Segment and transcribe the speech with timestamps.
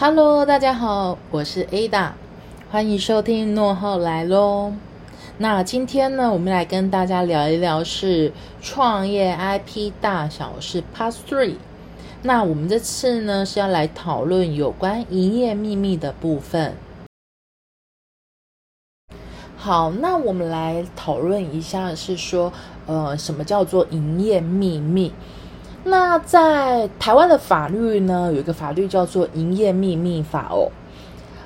[0.00, 2.12] Hello，大家好，我是 Ada，
[2.70, 4.72] 欢迎收听诺后来喽。
[5.38, 11.56] 那今天呢，我们来跟大家聊一聊是创业 IP 大小是 Part Three。
[12.22, 16.76] 那我们这次呢是要来讨论有关营业秘密的部分。
[19.56, 22.52] 好，那我们来讨论一下，是说，
[22.86, 25.12] 呃，什么叫做营业秘密？
[25.90, 30.70] 那在台湾的法律呢，有一个法律叫做《营业秘密法》哦。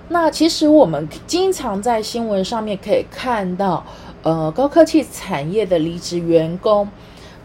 [0.09, 3.85] 那其实我们经常在新闻上面可以看到，
[4.23, 6.89] 呃，高科技产业的离职员工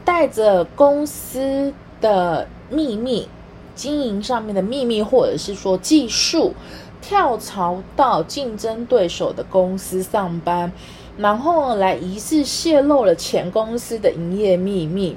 [0.04, 3.30] 带着公司的秘密、
[3.76, 6.54] 经营上面的秘密，或者是说技术，
[7.02, 10.72] 跳槽到竞争对手的公司上班，
[11.18, 15.16] 然后来疑似泄露了前公司的营业秘密。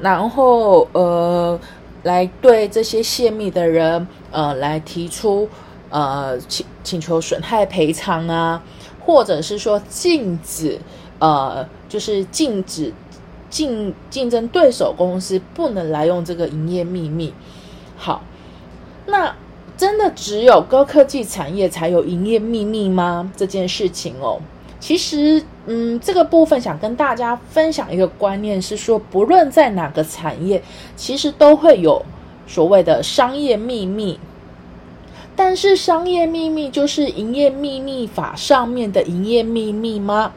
[0.00, 1.60] 然后，呃，
[2.04, 5.48] 来对这些泄密的人，呃，来提出，
[5.90, 8.62] 呃，请请求损害赔偿啊，
[9.04, 10.80] 或者是说禁止，
[11.18, 12.94] 呃，就是禁止
[13.50, 17.34] 竞竞争对手公司不能来用这个营业秘密。
[17.96, 18.22] 好，
[19.06, 19.36] 那
[19.76, 23.30] 真的只有高科技产业才有营业秘密吗？
[23.36, 24.40] 这件事情哦。
[24.80, 30.62] 其实，嗯，这个部分想跟大家分享一个观念，是说，不论在哪个产业，
[30.96, 32.02] 其实都会有
[32.46, 34.18] 所谓的商业秘密。
[35.36, 40.32] 但是，商业秘密就是营业秘密法上面的营业秘密吗？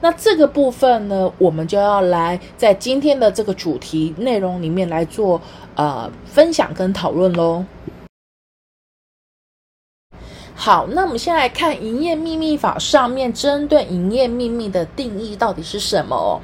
[0.00, 5.40] 那这个部分呢，我们就要来在今天的这个主题内容里面来做
[5.76, 7.64] 呃分享跟讨论喽。
[10.64, 16.38] 好，那我们先来看《营业秘密法》上面针对营业秘密的定义到底是什么哦。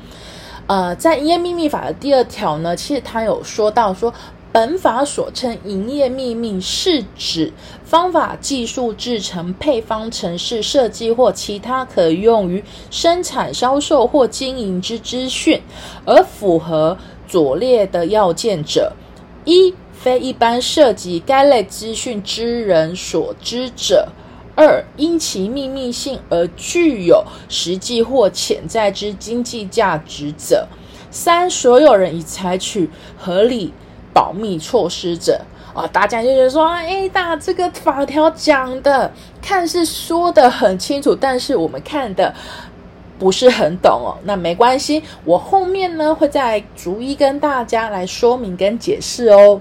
[0.66, 4.12] 呃，在《营业秘密法》的第二条呢，其实它有说到说，
[4.50, 7.52] 本法所称营业秘密是指
[7.84, 15.62] 方法、技术、制成、配方、程式设计或其他可用于生产、销售或经营之资讯，
[16.04, 16.98] 而符合
[17.28, 18.92] 左列的要件者：
[19.44, 19.72] 一。
[20.00, 24.06] 非一般涉及该类资讯之人所知者；
[24.54, 30.69] 二，因其秘密性而具有实际或潜在之经济价值者；
[31.10, 32.88] 三，所有人已采取
[33.19, 33.75] 合理
[34.14, 35.41] 保密措施者。
[35.75, 42.34] 啊，大家就觉得说，哎，大这个法条讲的看似说的很清楚，但是我们看的
[43.19, 44.19] 不是很懂哦。
[44.25, 49.60] 那没关系，我后面呢会再逐一跟大家来说明跟解释哦。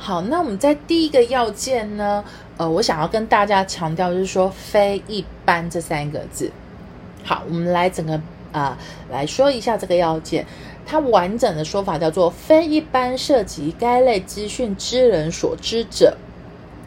[0.00, 2.24] 好，那我们在第一个要件呢，
[2.56, 6.50] 呃，我想要跟大家强调就是说“非一般”这三个字。
[7.24, 8.18] 好，我们来整个
[8.52, 8.78] 啊
[9.10, 10.46] 来说一下这个要件，
[10.86, 16.16] 它完整的说法叫做“非一般涉及该类资讯之人所知者”。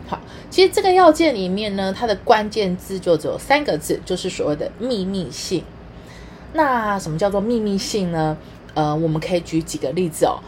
[0.07, 0.17] 好，
[0.49, 5.63] 其实这个要件里面呢，它的关键字就只有三个字，就是所谓的秘密性。
[6.53, 8.37] 那什么叫做秘密性呢？
[8.73, 10.39] 呃，我们可以举几个例子哦。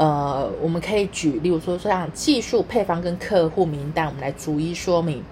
[0.00, 5.22] 呃，我们可以举，例如说像技术配方跟客户名单，我们来逐一说明。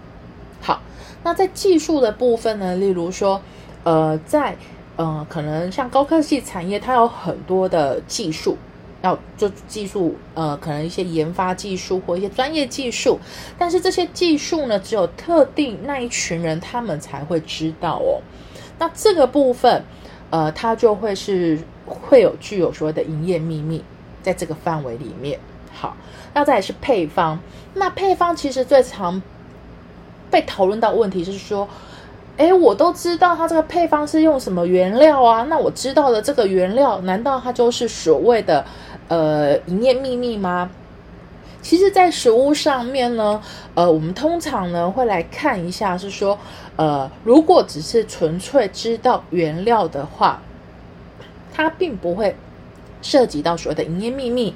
[0.61, 0.83] 好，
[1.25, 3.41] 那在技术的部分呢，例如说，
[3.85, 4.55] 呃，在
[4.97, 8.59] 呃，可能像高科技产业，它有很多的技术
[9.01, 13.19] 要做技术，呃，可能一些研发技术或一些专业技术，
[13.57, 18.21] 但是这些技术呢，只有特定那一群人他们才会知道哦。
[18.79, 19.83] 那这个部分，
[20.29, 23.83] 呃，它就会是会有具有所谓的营业秘密。
[24.29, 25.41] 在这个范围里面，
[25.73, 25.97] 好，
[26.35, 27.39] 那再来是配方。
[27.73, 29.23] 那配方其实最常
[30.31, 31.67] 被讨论到问题是说，
[32.37, 35.47] 哎，我都知道它这个配方是用什么原料啊？
[35.49, 38.63] 那我知道的这个原料，难道它就是所谓的
[39.09, 40.69] 呃营业秘密吗？
[41.63, 43.41] 其实，在食物上面呢，
[43.75, 46.39] 呃，我们通常呢会来看一下，是说，
[46.77, 50.43] 呃，如果只是纯粹知道原料的话，
[51.55, 52.37] 它并不会。
[53.03, 54.55] 涉及到所谓的营业秘密，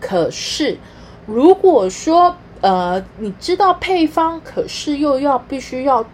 [0.00, 0.76] 可是
[1.26, 6.04] 如果说呃你知道配方，可是又要必须要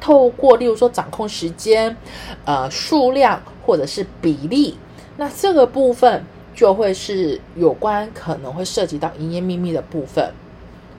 [0.00, 1.96] 透过例如说掌控时间、
[2.44, 4.76] 呃数量或者是比例，
[5.16, 10.32] 那这个部分就会是有关可能会涉及到营业秘密的部分。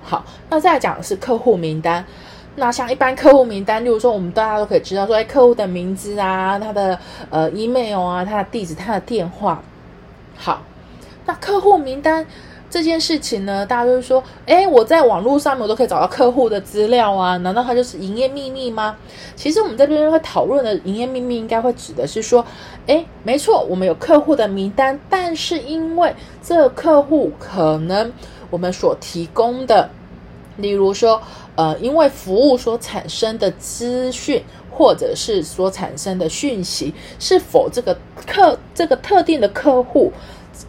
[0.01, 2.05] 好，那再讲的是客户名单。
[2.57, 6.97] 那像一般客户名单，例如说我们大家都可以知道说，哎，客户的名字啊，他的
[7.29, 9.61] 呃 email 啊，他的地址，他的电话。
[10.35, 10.61] 好，
[11.25, 12.25] 那客户名单
[12.69, 18.97] 这件事情呢，大家都是说，哎，我在网络上面我都可以找到客户的资料啊，难道它就是营业秘密吗？
[19.35, 22.45] 其实我们这边会讨论的营业秘密，应该会指的是说，
[22.85, 28.11] 哎，没错，我们有客户的名单，但是因为这客户可能
[28.49, 29.89] 我们所提供的，
[30.57, 31.21] 例如说，
[31.55, 34.43] 呃，因为服务所产生的资讯，
[34.75, 40.11] 或者是所产生的讯息，是否这个客这个特定的客户，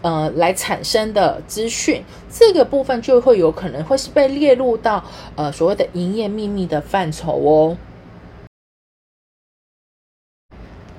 [0.03, 5.05] 呃，来产生的资讯，这个部分就会有可能会是被列入到
[5.35, 7.77] 呃所谓的营业秘密的范畴哦。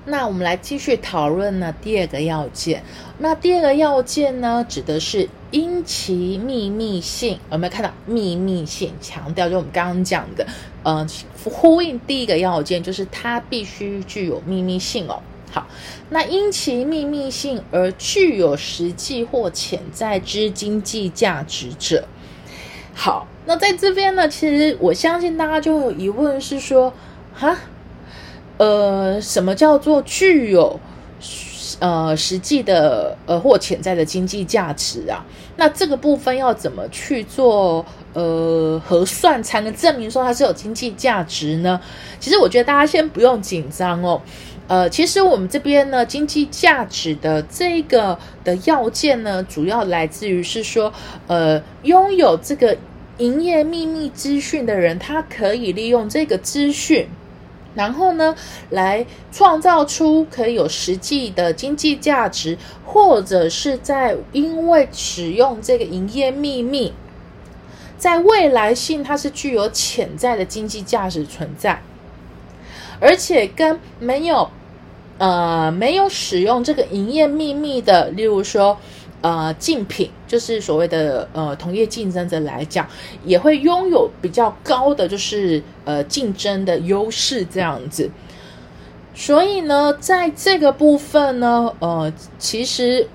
[0.09, 2.81] 那我们来继续讨论呢，第二个要件。
[3.19, 8.93] 那第二个要件呢，指的是因其秘密性，有没有看到秘密性？
[9.01, 10.47] 强调就我们刚刚讲的，
[10.83, 11.05] 呃，
[11.43, 15.21] 呼应第一个要件，就是它必须具有秘密性哦。
[15.51, 15.67] 好，
[16.09, 22.07] 那因其秘密性而具有实际或潜在之经济价值者，
[22.93, 26.93] 好，那在这边呢，其实我相信大家就有疑问是说，
[27.33, 27.57] 哈？
[28.57, 30.79] 呃，什么叫做具有
[31.79, 35.23] 呃实际的呃或潜在的经济价值啊？
[35.57, 41.79] 那这个部分要怎么去做呃核算，才能证明说它是有经济价值呢？
[42.19, 44.21] 其实我觉得大家先不用紧张哦。
[44.67, 50.91] 呃，其实我们这边呢，经济价值的这个的要件呢，主要来自于是说，
[51.27, 52.75] 呃，拥有这个
[53.19, 57.07] 营业秘密资讯的人，他可以利用这个资讯。
[57.77, 58.35] 然后呢，
[58.71, 66.91] 来创造出可以有实际的经济价值，或者是在因为使用这个营业秘密，
[67.97, 71.81] 在未来性它是具有潜在的经济价值存在，
[72.99, 74.49] 而且跟没有
[75.19, 78.77] 呃没有使用这个营业秘密的，例如说。
[79.21, 82.87] 呃，竞品就是所谓的呃同业竞争者来讲，
[83.25, 88.09] 也会拥有比较高的就是呃竞争的优势这样子。
[89.15, 93.07] 所以呢，在这个部分呢，呃，其实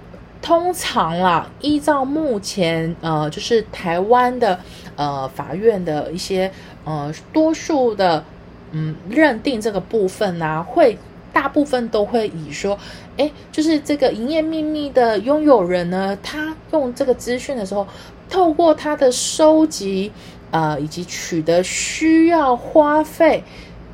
[0.43, 4.58] 通常啦，依照目前呃就是台湾的
[4.96, 6.50] 呃法院的一些
[6.84, 8.25] 呃多数的
[8.72, 10.99] 嗯认定这个部分呢，会。
[11.34, 12.78] 大部分都会以说，
[13.23, 17.87] 哎，就是这个营业秘密的拥有人呢，他用这个资讯的时候，
[18.29, 20.11] 透过他的收集，
[20.51, 23.45] 呃，以及取得需要花费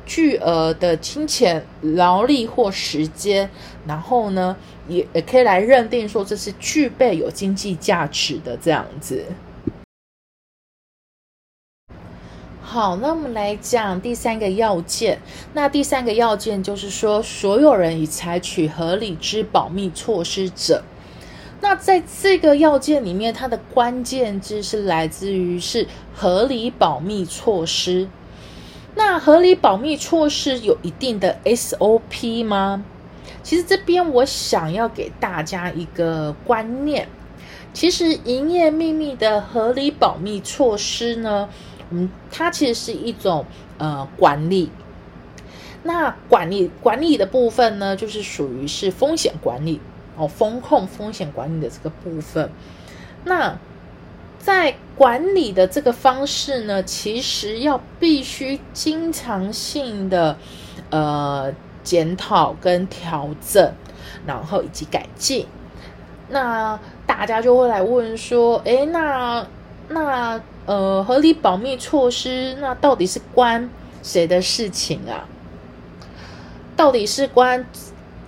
[0.03, 3.47] 巨额的金钱、劳力或时间，
[3.85, 9.23] 然后呢，也也可以来认定说这是具备有经济价值的这样子。
[12.71, 15.19] 好，那我们来讲第三个要件。
[15.53, 20.83] 那第三个要件就是说，所有人已采取合理之保密措施者。
[21.61, 28.07] 那在这个要件里面，它的关键字是来自于是合理保密措施。
[28.93, 32.85] 那合理保密措施有一定的 SOP 吗？
[33.41, 37.07] 其实这边我想要给大家一个观念，
[37.73, 41.49] 其实营业秘密的合理保密措施呢。
[41.91, 43.45] 嗯，它其实是一种
[43.77, 44.69] 呃管理。
[45.81, 49.79] 那管理管理的部分呢，就是属于是风险管理
[50.17, 52.51] 哦，风控风险管理的这个部分。
[53.23, 53.57] 那
[54.37, 60.37] 在管理的这个方式呢，其实要必须经常性的
[60.89, 63.73] 呃检讨跟调整，
[64.27, 65.47] 然后以及改进。
[66.27, 69.47] 那大家就会来问说，哎，那
[69.87, 70.39] 那。
[70.69, 73.67] 呃，合理保密措施，那到底是关
[74.03, 75.25] 谁的事情啊？
[76.75, 77.65] 到底是关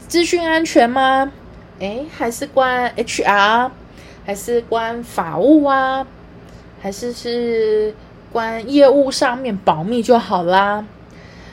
[0.08, 1.32] 资讯安全吗？
[1.78, 3.70] 诶，还是关 HR？
[4.26, 6.08] 还是关法务啊？
[6.82, 7.94] 还是是
[8.32, 10.84] 关业务上面保密就好啦？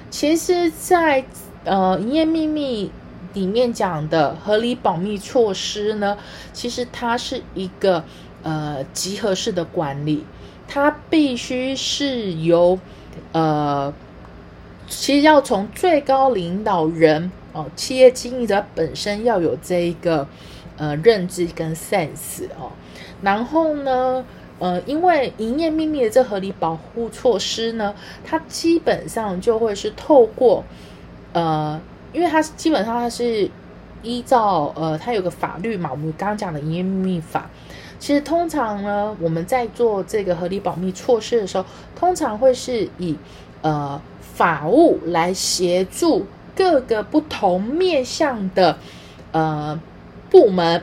[0.08, 1.26] 其实，在
[1.64, 2.90] 呃营业秘密
[3.34, 6.16] 里面讲的合理保密措施呢，
[6.54, 8.04] 其实它是一个
[8.42, 10.24] 呃集合式的管理。
[10.68, 12.78] 它必须是由，
[13.32, 13.92] 呃，
[14.86, 20.28] 其实要从最高领导人哦，企业经营者本身要有这一个
[20.76, 22.70] 呃认知跟 sense 哦，
[23.22, 24.22] 然后呢，
[24.58, 30.62] 呃，因为营业秘密的这合理保护措施呢，它基本上就会是透过
[31.32, 31.80] 呃，
[32.12, 33.50] 因为它基本上它是
[34.02, 37.48] 依照呃，它有个法律嘛，我们刚刚讲的营业秘密法。
[37.98, 41.64] 其实通常呢，我们在做这个合理保密措施的时候，
[41.96, 43.16] 通常会是以
[43.62, 46.24] 呃法务来协助
[46.54, 48.78] 各个不同面向的
[49.32, 49.78] 呃
[50.30, 50.80] 部门，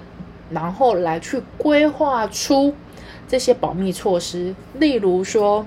[0.50, 2.74] 然后来去规划出
[3.30, 4.54] 这些保密措施。
[4.74, 5.66] 例如说，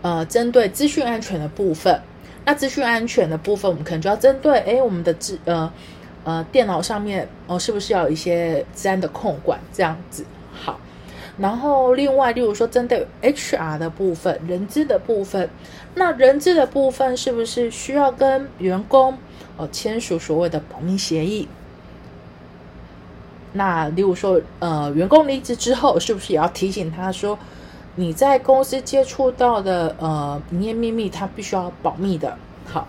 [0.00, 2.00] 呃，针对资讯安全的部分，
[2.46, 5.70] 那资讯安全的部分，我们可能就要针对哎我们的资呃。
[6.24, 10.24] 呃，电脑上面哦，是不是要有一些治安的控管这样子？
[10.52, 10.78] 好，
[11.38, 15.48] 然后另外，例如说针对 HR 的部分，人资的部分，
[15.94, 19.16] 那人资的部分是不是需要跟员工
[19.56, 21.48] 哦签署所谓的保密协议？
[23.52, 27.36] 那例如说，呃，员工离职之后，是不是也要提醒他说，
[27.96, 32.36] 你在公司接触到的呃营业秘密，他必须要保密的。
[32.66, 32.86] 好，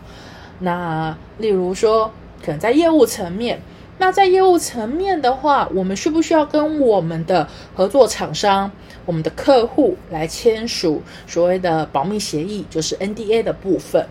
[0.59, 2.11] 那例如说，
[2.43, 3.62] 可能在业务层面，
[3.98, 8.71] 那在业务层面的话，我们需不需要跟我们的合作厂商、
[9.05, 14.07] 我们的客户来签署所谓的保密协议，就是 NDA 的部分？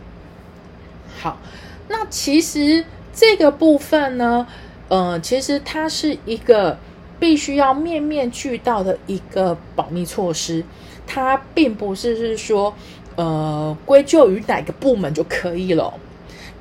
[1.21, 1.39] 好，
[1.89, 4.47] 那其实这个部分呢？
[4.89, 6.77] 呃，其实它是一个
[7.21, 10.65] 必须要面面俱到的一个保密措施，
[11.07, 12.75] 它并不是是说，
[13.15, 15.95] 呃，归咎于哪个部门就可以了。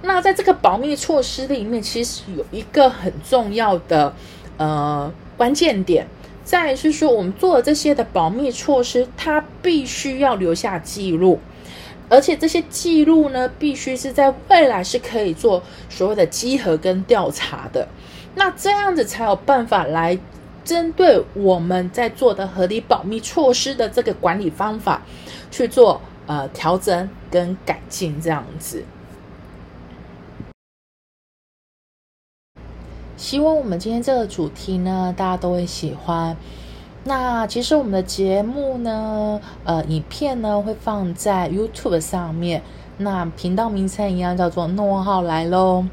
[0.01, 4.13] 那在这个保密措施里面，其实有一个很重要的
[4.57, 6.07] 呃关键点，
[6.43, 11.39] 在是说我们做的这些的保密措施，它必须要留下记录，
[12.07, 17.87] 而且这些记录呢，必须是在未来是可以做所谓的稽核跟调查的。
[18.35, 20.17] 那这样子才有办法来
[20.63, 25.01] 针对我们在做的合理保密措施的这个管理方法
[25.51, 28.83] 去做呃调整跟改进，这样子。
[33.19, 36.37] 希望我们今天这个主题呢，大家都会喜欢。
[37.03, 42.61] 那其实我们的节目呢，呃，影片呢会放在 YouTube 上面，
[42.97, 45.85] 那频道名称一样叫做诺号来喽。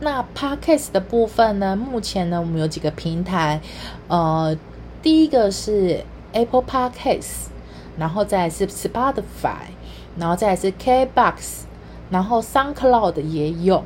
[0.00, 1.74] 那 Podcast 的部分呢？
[1.74, 3.62] 目前呢，我们有几个平台，
[4.08, 4.54] 呃，
[5.00, 7.46] 第一个是 Apple Podcast，
[7.96, 9.70] 然后再是 Spotify，
[10.18, 11.62] 然后再是 KBox，
[12.10, 13.82] 然后 SoundCloud 也有。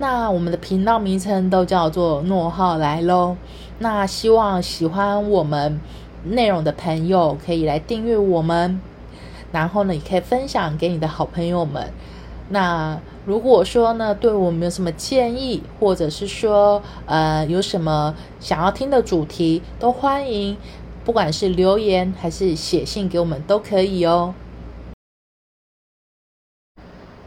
[0.00, 3.36] 那我们的频道名称都叫做诺浩来喽。
[3.80, 5.80] 那希望喜欢我们
[6.24, 8.80] 内容的朋友可以来订阅我们，
[9.50, 11.90] 然后呢，也可以分享给你的好朋友们。
[12.50, 20.56] 那如果说呢，对我们有什么建议，或者是说，呃，有什么想要听的主题，都欢迎，
[21.04, 24.32] 不管是留言还是写信给我们都可以哦。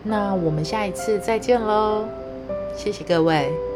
[0.03, 2.05] 那我们下一次再见喽，
[2.75, 3.70] 谢谢各位。